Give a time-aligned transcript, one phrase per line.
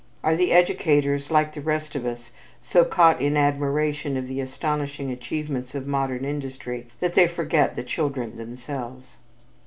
[0.23, 5.11] Are the educators, like the rest of us, so caught in admiration of the astonishing
[5.11, 9.17] achievements of modern industry that they forget the children themselves?